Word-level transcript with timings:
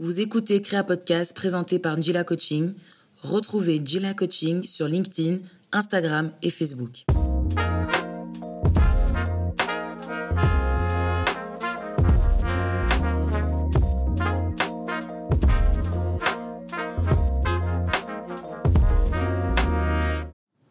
Vous 0.00 0.20
écoutez 0.20 0.60
Créa 0.60 0.82
Podcast 0.82 1.36
présenté 1.36 1.78
par 1.78 1.96
Njila 1.96 2.24
Coaching. 2.24 2.74
Retrouvez 3.22 3.78
Njila 3.78 4.12
Coaching 4.12 4.64
sur 4.64 4.88
LinkedIn, 4.88 5.38
Instagram 5.70 6.32
et 6.42 6.50
Facebook. 6.50 7.04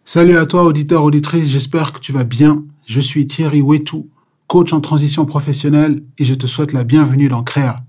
Salut 0.03 0.37
à 0.37 0.45
toi, 0.45 0.63
auditeur, 0.65 1.01
auditrice, 1.05 1.47
j'espère 1.47 1.93
que 1.93 1.99
tu 2.01 2.11
vas 2.11 2.25
bien. 2.25 2.65
Je 2.85 2.99
suis 2.99 3.25
Thierry 3.25 3.61
Wetou, 3.61 4.09
coach 4.47 4.73
en 4.73 4.81
transition 4.81 5.25
professionnelle 5.25 6.03
et 6.17 6.25
je 6.25 6.33
te 6.33 6.45
souhaite 6.45 6.73
la 6.73 6.83
bienvenue 6.83 7.29
dans 7.29 7.43
Créa. 7.43 7.85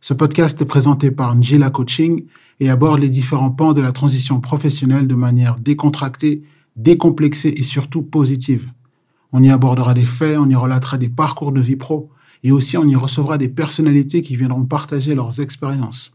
Ce 0.00 0.14
podcast 0.14 0.60
est 0.60 0.66
présenté 0.66 1.10
par 1.10 1.34
Njila 1.34 1.70
Coaching 1.70 2.24
et 2.60 2.70
aborde 2.70 3.00
les 3.00 3.08
différents 3.08 3.50
pans 3.50 3.72
de 3.72 3.80
la 3.80 3.92
transition 3.92 4.40
professionnelle 4.40 5.06
de 5.06 5.14
manière 5.14 5.56
décontractée, 5.58 6.42
décomplexée 6.76 7.54
et 7.56 7.62
surtout 7.62 8.02
positive. 8.02 8.70
On 9.32 9.42
y 9.42 9.50
abordera 9.50 9.94
des 9.94 10.04
faits, 10.04 10.38
on 10.38 10.48
y 10.48 10.54
relatera 10.54 10.98
des 10.98 11.08
parcours 11.08 11.52
de 11.52 11.60
vie 11.60 11.76
pro 11.76 12.10
et 12.42 12.52
aussi 12.52 12.76
on 12.76 12.86
y 12.86 12.94
recevra 12.94 13.38
des 13.38 13.48
personnalités 13.48 14.22
qui 14.22 14.36
viendront 14.36 14.64
partager 14.64 15.14
leurs 15.14 15.40
expériences. 15.40 16.12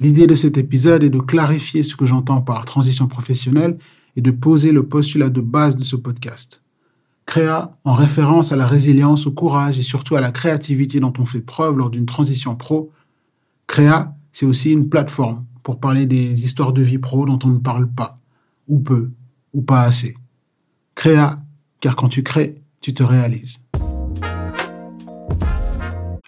L'idée 0.00 0.26
de 0.26 0.34
cet 0.34 0.56
épisode 0.56 1.02
est 1.02 1.10
de 1.10 1.18
clarifier 1.18 1.82
ce 1.82 1.96
que 1.96 2.06
j'entends 2.06 2.40
par 2.40 2.64
transition 2.64 3.06
professionnelle 3.06 3.78
et 4.16 4.20
de 4.20 4.30
poser 4.30 4.72
le 4.72 4.86
postulat 4.86 5.28
de 5.28 5.40
base 5.40 5.76
de 5.76 5.82
ce 5.82 5.96
podcast. 5.96 6.62
Créa, 7.26 7.76
en 7.84 7.94
référence 7.94 8.52
à 8.52 8.56
la 8.56 8.66
résilience, 8.66 9.26
au 9.26 9.32
courage 9.32 9.78
et 9.78 9.82
surtout 9.82 10.16
à 10.16 10.20
la 10.20 10.32
créativité 10.32 11.00
dont 11.00 11.12
on 11.18 11.26
fait 11.26 11.40
preuve 11.40 11.78
lors 11.78 11.90
d'une 11.90 12.06
transition 12.06 12.56
pro. 12.56 12.90
Créa, 13.66 14.14
c'est 14.32 14.46
aussi 14.46 14.72
une 14.72 14.88
plateforme 14.88 15.44
pour 15.62 15.78
parler 15.78 16.06
des 16.06 16.44
histoires 16.44 16.72
de 16.72 16.82
vie 16.82 16.98
pro 16.98 17.24
dont 17.24 17.38
on 17.44 17.48
ne 17.48 17.58
parle 17.58 17.88
pas, 17.88 18.18
ou 18.68 18.80
peu, 18.80 19.10
ou 19.54 19.62
pas 19.62 19.82
assez. 19.82 20.16
Créa, 20.94 21.40
car 21.80 21.96
quand 21.96 22.08
tu 22.08 22.22
crées, 22.22 22.62
tu 22.80 22.92
te 22.92 23.02
réalises. 23.02 23.64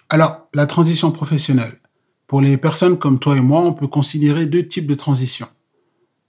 Alors, 0.09 0.47
la 0.53 0.65
transition 0.65 1.11
professionnelle. 1.11 1.79
Pour 2.27 2.41
les 2.41 2.57
personnes 2.57 2.97
comme 2.97 3.19
toi 3.19 3.37
et 3.37 3.41
moi, 3.41 3.61
on 3.61 3.73
peut 3.73 3.87
considérer 3.87 4.45
deux 4.45 4.65
types 4.65 4.87
de 4.87 4.95
transitions. 4.95 5.47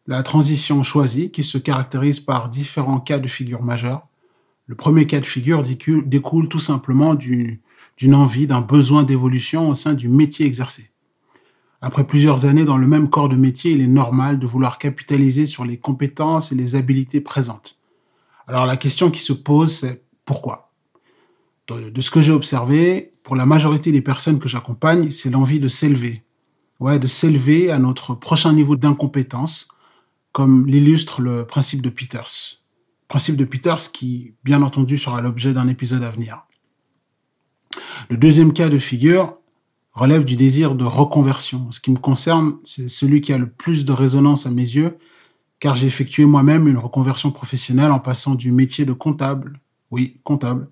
La 0.06 0.22
transition 0.22 0.82
choisie, 0.82 1.30
qui 1.30 1.44
se 1.44 1.58
caractérise 1.58 2.20
par 2.20 2.48
différents 2.48 3.00
cas 3.00 3.18
de 3.18 3.28
figure 3.28 3.62
majeure, 3.62 4.02
le 4.66 4.74
premier 4.74 5.06
cas 5.06 5.20
de 5.20 5.26
figure 5.26 5.62
découle 5.62 6.48
tout 6.48 6.60
simplement 6.60 7.14
d'une 7.14 8.14
envie, 8.14 8.46
d'un 8.46 8.60
besoin 8.60 9.04
d'évolution 9.04 9.68
au 9.68 9.74
sein 9.74 9.94
du 9.94 10.08
métier 10.08 10.44
exercé. 10.44 10.90
Après 11.80 12.06
plusieurs 12.06 12.46
années 12.46 12.64
dans 12.64 12.76
le 12.76 12.86
même 12.86 13.08
corps 13.08 13.28
de 13.28 13.36
métier, 13.36 13.72
il 13.72 13.80
est 13.80 13.86
normal 13.86 14.38
de 14.38 14.46
vouloir 14.46 14.78
capitaliser 14.78 15.46
sur 15.46 15.64
les 15.64 15.78
compétences 15.78 16.50
et 16.50 16.56
les 16.56 16.74
habiletés 16.74 17.20
présentes. 17.20 17.78
Alors 18.48 18.66
la 18.66 18.76
question 18.76 19.10
qui 19.10 19.20
se 19.20 19.32
pose, 19.32 19.72
c'est 19.72 20.02
pourquoi? 20.24 20.72
De 21.68 22.00
ce 22.00 22.10
que 22.10 22.22
j'ai 22.22 22.32
observé, 22.32 23.12
pour 23.22 23.36
la 23.36 23.46
majorité 23.46 23.92
des 23.92 24.00
personnes 24.00 24.38
que 24.38 24.48
j'accompagne, 24.48 25.10
c'est 25.10 25.30
l'envie 25.30 25.60
de 25.60 25.68
s'élever. 25.68 26.22
Ouais, 26.78 26.98
de 26.98 27.06
s'élever 27.06 27.70
à 27.70 27.78
notre 27.78 28.14
prochain 28.14 28.52
niveau 28.52 28.76
d'incompétence, 28.76 29.68
comme 30.32 30.66
l'illustre 30.66 31.22
le 31.22 31.46
principe 31.46 31.82
de 31.82 31.88
Peters 31.88 32.60
principe 33.08 33.36
de 33.36 33.44
Peters 33.44 33.92
qui, 33.92 34.34
bien 34.44 34.62
entendu, 34.62 34.98
sera 34.98 35.20
l'objet 35.20 35.52
d'un 35.52 35.68
épisode 35.68 36.02
à 36.02 36.10
venir. 36.10 36.46
Le 38.08 38.16
deuxième 38.16 38.52
cas 38.52 38.68
de 38.68 38.78
figure 38.78 39.38
relève 39.92 40.24
du 40.24 40.36
désir 40.36 40.74
de 40.74 40.84
reconversion. 40.84 41.70
Ce 41.72 41.80
qui 41.80 41.90
me 41.90 41.98
concerne, 41.98 42.58
c'est 42.64 42.88
celui 42.88 43.20
qui 43.20 43.32
a 43.32 43.38
le 43.38 43.48
plus 43.48 43.84
de 43.84 43.92
résonance 43.92 44.46
à 44.46 44.50
mes 44.50 44.62
yeux, 44.62 44.98
car 45.58 45.74
j'ai 45.74 45.86
effectué 45.86 46.24
moi-même 46.26 46.68
une 46.68 46.78
reconversion 46.78 47.30
professionnelle 47.30 47.90
en 47.90 47.98
passant 47.98 48.34
du 48.34 48.52
métier 48.52 48.84
de 48.84 48.92
comptable, 48.92 49.58
oui, 49.90 50.20
comptable, 50.22 50.68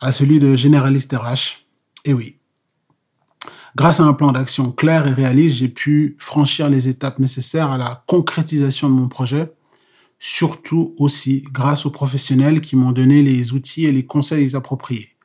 à 0.00 0.12
celui 0.12 0.40
de 0.40 0.56
généraliste 0.56 1.12
RH. 1.12 1.66
Et 2.04 2.12
oui. 2.12 2.38
Grâce 3.76 4.00
à 4.00 4.04
un 4.04 4.14
plan 4.14 4.32
d'action 4.32 4.72
clair 4.72 5.06
et 5.06 5.12
réaliste, 5.12 5.56
j'ai 5.56 5.68
pu 5.68 6.16
franchir 6.18 6.68
les 6.68 6.88
étapes 6.88 7.18
nécessaires 7.18 7.70
à 7.70 7.78
la 7.78 8.04
concrétisation 8.06 8.88
de 8.88 8.94
mon 8.94 9.08
projet 9.08 9.52
surtout 10.18 10.94
aussi 10.98 11.44
grâce 11.52 11.86
aux 11.86 11.90
professionnels 11.90 12.60
qui 12.60 12.76
m'ont 12.76 12.92
donné 12.92 13.22
les 13.22 13.52
outils 13.52 13.84
et 13.84 13.92
les 13.92 14.06
conseils 14.06 14.56
appropriés. 14.56 15.16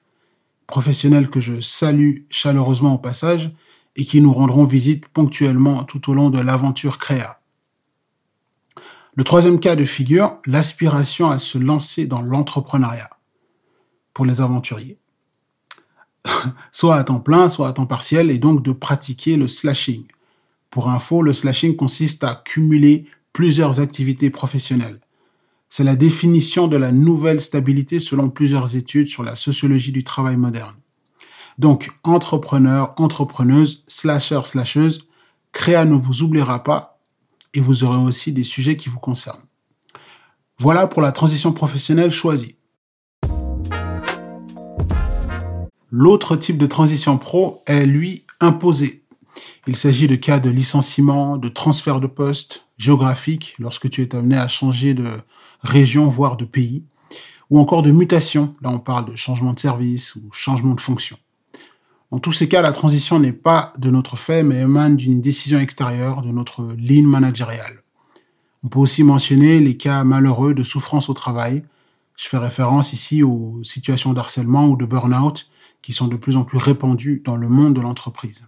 Professionnels 0.68 1.30
que 1.30 1.40
je 1.40 1.60
salue 1.62 2.20
chaleureusement 2.30 2.96
au 2.96 2.98
passage 2.98 3.52
et 3.96 4.06
qui 4.06 4.22
nous 4.22 4.34
rendront 4.34 4.64
visite 4.64 5.08
ponctuellement 5.08 5.84
tout 5.84 6.10
au 6.10 6.14
long 6.14 6.30
de 6.30 6.40
l'aventure 6.40 6.98
Créa. 6.98 7.42
Le 9.16 9.24
troisième 9.26 9.60
cas 9.60 9.76
de 9.76 9.84
figure, 9.84 10.38
l'aspiration 10.46 11.30
à 11.30 11.38
se 11.38 11.58
lancer 11.58 12.06
dans 12.06 12.22
l'entrepreneuriat 12.22 13.10
pour 14.14 14.26
les 14.26 14.40
aventuriers. 14.40 14.98
soit 16.72 16.96
à 16.96 17.04
temps 17.04 17.20
plein, 17.20 17.50
soit 17.50 17.68
à 17.68 17.74
temps 17.74 17.86
partiel, 17.86 18.32
et 18.32 18.38
donc 18.38 18.64
de 18.64 18.72
pratiquer 18.72 19.36
le 19.36 19.48
slashing. 19.48 20.06
Pour 20.70 20.90
info, 20.90 21.22
le 21.22 21.34
slashing 21.34 21.76
consiste 21.76 22.24
à 22.24 22.42
cumuler 22.46 23.06
plusieurs 23.34 23.80
activités 23.80 24.30
professionnelles. 24.30 25.00
C'est 25.70 25.84
la 25.84 25.96
définition 25.96 26.68
de 26.68 26.78
la 26.78 26.92
nouvelle 26.92 27.40
stabilité 27.40 28.00
selon 28.00 28.30
plusieurs 28.30 28.76
études 28.76 29.08
sur 29.08 29.24
la 29.24 29.36
sociologie 29.36 29.92
du 29.92 30.04
travail 30.04 30.36
moderne. 30.36 30.76
Donc, 31.58 31.92
entrepreneur, 32.04 32.94
entrepreneuse, 32.98 33.84
slasher, 33.88 34.42
slasheuse, 34.44 35.08
Créa 35.52 35.86
ne 35.86 35.96
vous 35.96 36.24
oubliera 36.24 36.64
pas 36.64 37.00
et 37.54 37.60
vous 37.60 37.84
aurez 37.84 37.98
aussi 37.98 38.32
des 38.32 38.44
sujets 38.44 38.78
qui 38.78 38.90
vous 38.90 39.00
concernent. 39.00 39.44
Voilà 40.58 40.88
pour 40.88 41.02
la 41.02 41.12
transition 41.12 41.52
professionnelle 41.52 42.12
choisie. 42.12 42.56
L'autre 45.90 46.38
type 46.38 46.58
de 46.58 46.68
transition 46.68 47.18
pro 47.18 47.64
est, 47.66 47.86
lui, 47.86 48.26
imposé. 48.40 49.01
Il 49.68 49.76
s'agit 49.76 50.08
de 50.08 50.16
cas 50.16 50.40
de 50.40 50.50
licenciement, 50.50 51.38
de 51.38 51.50
transfert 51.50 52.00
de 52.00 52.08
poste, 52.08 52.68
géographique 52.78 53.56
lorsque 53.60 53.90
tu 53.90 54.02
es 54.02 54.16
amené 54.16 54.38
à 54.38 54.48
changer 54.48 54.94
de 54.94 55.08
région, 55.62 56.10
voire 56.10 56.38
de 56.38 56.46
pays, 56.46 56.84
ou 57.50 57.60
encore 57.60 57.84
de 57.84 57.92
mutation. 57.92 58.56
Là, 58.62 58.70
on 58.70 58.80
parle 58.80 59.12
de 59.12 59.16
changement 59.16 59.54
de 59.54 59.60
service 59.60 60.16
ou 60.16 60.22
changement 60.32 60.74
de 60.74 60.82
fonction. 60.82 61.18
Dans 62.12 62.20
tous 62.20 62.34
ces 62.34 62.50
cas, 62.50 62.62
la 62.62 62.74
transition 62.74 63.20
n'est 63.20 63.32
pas 63.32 63.72
de 63.78 63.90
notre 63.90 64.18
fait, 64.18 64.44
mais 64.44 64.62
émane 64.62 64.98
d'une 64.98 65.22
décision 65.22 65.60
extérieure 65.60 66.22
de 66.22 66.32
notre 66.32 66.74
ligne 66.78 67.08
managériale. 67.08 67.84
On 68.64 68.68
peut 68.68 68.80
aussi 68.80 69.04
mentionner 69.04 69.60
les 69.60 69.78
cas 69.78 70.04
malheureux 70.04 70.54
de 70.54 70.64
souffrance 70.64 71.10
au 71.10 71.14
travail. 71.14 71.64
Je 72.18 72.28
fais 72.28 72.38
référence 72.38 72.94
ici 72.94 73.24
aux 73.24 73.62
situations 73.64 74.14
d'harcèlement 74.14 74.68
ou 74.68 74.76
de 74.76 74.86
burn-out 74.86 75.50
qui 75.82 75.94
sont 75.94 76.08
de 76.08 76.18
plus 76.18 76.36
en 76.36 76.44
plus 76.44 76.58
répandues 76.58 77.22
dans 77.26 77.38
le 77.38 77.50
monde 77.50 77.74
de 77.74 77.82
l'entreprise. 77.82 78.48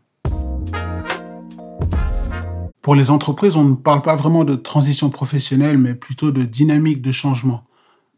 Pour 2.84 2.96
les 2.96 3.12
entreprises, 3.12 3.56
on 3.56 3.64
ne 3.64 3.76
parle 3.76 4.02
pas 4.02 4.18
vraiment 4.18 4.44
de 4.44 4.56
transition 4.56 5.10
professionnelle, 5.10 5.78
mais 5.78 5.96
plutôt 5.96 6.32
de 6.32 6.44
dynamique 6.44 7.02
de 7.02 7.14
changement, 7.14 7.64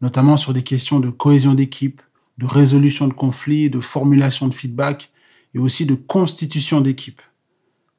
notamment 0.02 0.36
sur 0.36 0.52
des 0.52 0.64
questions 0.64 0.98
de 0.98 1.08
cohésion 1.08 1.54
d'équipe, 1.54 2.02
de 2.38 2.46
résolution 2.46 3.06
de 3.06 3.12
conflits, 3.12 3.70
de 3.70 3.78
formulation 3.78 4.48
de 4.48 4.54
feedback 4.54 5.12
et 5.54 5.60
aussi 5.60 5.86
de 5.86 5.94
constitution 5.94 6.80
d'équipe. 6.80 7.22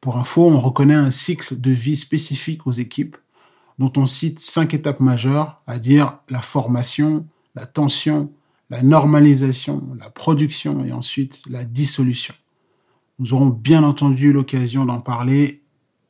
Pour 0.01 0.17
info, 0.17 0.45
on 0.45 0.59
reconnaît 0.59 0.93
un 0.93 1.09
cycle 1.09 1.57
de 1.57 1.71
vie 1.71 1.95
spécifique 1.95 2.67
aux 2.67 2.73
équipes 2.73 3.15
dont 3.79 3.93
on 3.95 4.05
cite 4.05 4.39
cinq 4.39 4.73
étapes 4.73 4.99
majeures, 4.99 5.55
à 5.67 5.79
dire 5.79 6.17
la 6.29 6.41
formation, 6.41 7.25
la 7.55 7.65
tension, 7.65 8.29
la 8.69 8.81
normalisation, 8.83 9.87
la 9.97 10.09
production 10.09 10.83
et 10.83 10.91
ensuite 10.91 11.43
la 11.49 11.63
dissolution. 11.63 12.33
Nous 13.19 13.33
aurons 13.33 13.47
bien 13.47 13.83
entendu 13.83 14.33
l'occasion 14.33 14.83
d'en 14.83 14.99
parler 14.99 15.61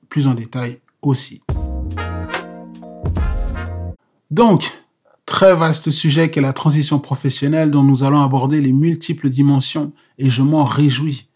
plus 0.09 0.27
en 0.27 0.33
détail 0.33 0.80
aussi. 1.01 1.42
Donc, 4.31 4.71
très 5.25 5.56
vaste 5.56 5.92
sujet 5.92 6.30
qu'est 6.30 6.42
la 6.42 6.54
transition 6.54 7.00
professionnelle 7.00 7.71
dont 7.71 7.83
nous 7.83 8.04
allons 8.04 8.21
aborder 8.21 8.62
les 8.62 8.74
multiples 8.74 9.30
dimensions 9.30 9.94
et 10.18 10.30
je 10.30 10.42
m'en 10.42 10.63
réjouis. 10.63 11.27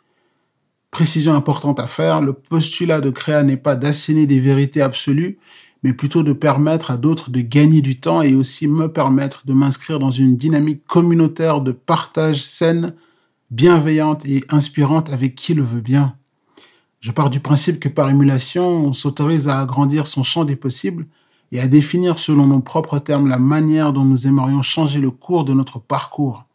Précision 0.92 1.34
importante 1.34 1.80
à 1.80 1.88
faire, 1.88 2.20
le 2.20 2.34
postulat 2.34 3.00
de 3.00 3.10
Créa 3.10 3.44
n'est 3.44 3.58
pas 3.58 3.78
d'asséner 3.78 4.26
des 4.26 4.42
vérités 4.42 4.82
absolues, 4.82 5.40
mais 5.84 5.94
plutôt 5.94 6.22
de 6.22 6.34
permettre 6.34 6.92
à 6.92 6.98
d'autres 6.98 7.32
de 7.32 7.40
gagner 7.42 7.82
du 7.82 8.00
temps 8.00 8.22
et 8.22 8.36
aussi 8.36 8.68
me 8.68 8.92
permettre 8.92 9.46
de 9.46 9.54
m'inscrire 9.54 10.00
dans 10.00 10.12
une 10.12 10.36
dynamique 10.36 10.86
communautaire 10.86 11.62
de 11.62 11.72
partage 11.72 12.44
saine, 12.44 12.94
bienveillante 13.52 14.26
et 14.26 14.44
inspirante 14.50 15.12
avec 15.12 15.36
qui 15.36 15.54
le 15.54 15.64
veut 15.64 15.82
bien. 15.82 16.16
Je 17.02 17.12
pars 17.12 17.32
du 17.32 17.40
principe 17.40 17.80
que 17.80 17.90
par 17.90 18.10
émulation, 18.12 18.86
on 18.86 18.94
s'autorise 18.94 19.48
à 19.48 19.60
agrandir 19.60 20.06
son 20.06 20.22
champ 20.22 20.46
des 20.46 20.56
possibles 20.56 21.08
et 21.52 21.60
à 21.60 21.68
définir 21.68 22.20
selon 22.20 22.46
nos 22.46 22.62
propres 22.62 23.00
termes 23.00 23.28
la 23.28 23.40
manière 23.40 23.92
dont 23.92 24.06
nous 24.06 24.28
aimerions 24.28 24.62
changer 24.62 25.00
le 25.00 25.10
cours 25.10 25.44
de 25.44 25.54
notre 25.54 25.80
parcours. 25.80 26.46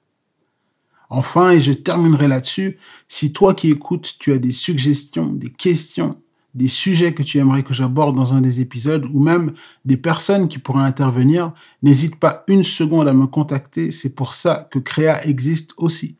Enfin, 1.11 1.51
et 1.51 1.61
je 1.61 1.73
terminerai 1.73 2.29
là-dessus, 2.29 2.79
si 3.09 3.33
toi 3.33 3.55
qui 3.55 3.71
écoutes, 3.71 4.15
tu 4.21 4.33
as 4.33 4.39
des 4.39 4.53
suggestions, 4.53 5.33
des 5.33 5.51
questions, 5.51 6.17
des 6.55 6.69
sujets 6.69 7.13
que 7.13 7.25
tu 7.25 7.39
aimerais 7.39 7.65
que 7.65 7.75
j'aborde 7.75 8.15
dans 8.15 8.33
un 8.33 8.41
des 8.41 8.61
épisodes 8.61 9.07
ou 9.13 9.21
même 9.21 9.53
des 9.85 9.97
personnes 9.97 10.47
qui 10.47 10.61
pourraient 10.61 10.85
intervenir, 10.85 11.53
n'hésite 11.83 12.17
pas 12.17 12.45
une 12.47 12.63
seconde 12.63 13.09
à 13.09 13.13
me 13.13 13.27
contacter, 13.27 13.91
c'est 13.91 14.15
pour 14.15 14.35
ça 14.35 14.69
que 14.71 14.79
Créa 14.79 15.27
existe 15.27 15.75
aussi. 15.77 16.17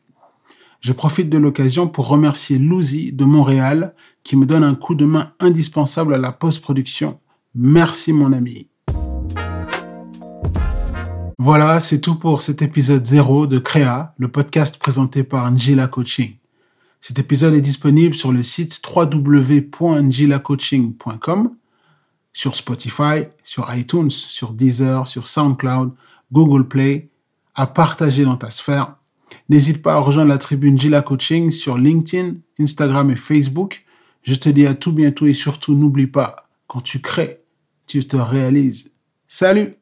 Je 0.81 0.93
profite 0.93 1.31
de 1.31 1.39
l'occasion 1.39 1.89
pour 1.89 2.09
remercier 2.09 2.59
Louzy 2.59 3.13
de 3.13 3.25
Montréal 3.25 3.95
qui 4.27 4.37
me 4.37 4.45
donne 4.45 4.65
un 4.65 4.75
coup 4.75 4.97
de 4.97 5.05
main 5.05 5.31
indispensable 5.39 6.13
à 6.13 6.19
la 6.19 6.33
post-production. 6.33 7.21
Merci 7.55 8.13
mon 8.13 8.33
ami. 8.33 8.67
Voilà, 11.39 11.79
c'est 11.79 12.01
tout 12.01 12.17
pour 12.17 12.43
cet 12.43 12.61
épisode 12.61 13.07
0 13.07 13.47
de 13.47 13.61
Créa, 13.61 14.15
le 14.19 14.27
podcast 14.27 14.79
présenté 14.79 15.23
par 15.23 15.49
Njila 15.53 15.87
Coaching. 15.87 16.35
Cet 17.01 17.21
épisode 17.21 17.55
est 17.55 17.61
disponible 17.61 18.17
sur 18.17 18.33
le 18.33 18.43
site 18.43 18.83
www.njilacoaching.com, 18.85 21.51
sur 22.33 22.57
Spotify, 22.57 23.27
sur 23.45 23.73
iTunes, 23.73 24.11
sur 24.11 24.55
Deezer, 24.55 25.07
sur 25.07 25.29
SoundCloud, 25.29 25.93
Google 26.33 26.67
Play, 26.67 27.11
à 27.55 27.69
partager 27.69 28.25
dans 28.25 28.37
ta 28.37 28.51
sphère. 28.51 28.97
N'hésite 29.49 29.83
pas 29.83 29.95
à 29.95 29.99
rejoindre 29.99 30.31
la 30.31 30.39
tribune 30.39 30.77
Gila 30.77 31.03
Coaching 31.03 31.53
sur 31.53 31.79
LinkedIn, 31.79 32.33
Instagram 32.59 33.13
et 33.13 33.17
Facebook. 33.17 33.86
Je 34.27 34.35
te 34.35 34.49
dis 34.49 34.67
à 34.67 34.75
tout 34.75 34.93
bientôt 34.93 35.29
et 35.29 35.33
surtout 35.33 35.77
n'oublie 35.77 36.09
pas, 36.09 36.49
quand 36.67 36.81
tu 36.81 37.01
crées, 37.01 37.45
tu 37.87 38.01
te 38.01 38.17
réalises. 38.17 38.93
Salut 39.29 39.77